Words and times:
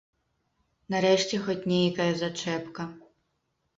Нарэшце 0.93 1.35
хоць 1.45 1.59
нейкая 1.75 2.11
зачэпка. 2.25 2.83